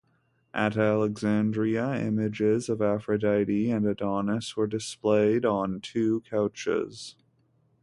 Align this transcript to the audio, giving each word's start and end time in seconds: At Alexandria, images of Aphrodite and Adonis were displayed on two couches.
At 0.55 0.77
Alexandria, 0.77 2.01
images 2.03 2.69
of 2.69 2.81
Aphrodite 2.81 3.69
and 3.69 3.85
Adonis 3.85 4.57
were 4.57 4.65
displayed 4.65 5.45
on 5.45 5.79
two 5.79 6.21
couches. 6.21 7.15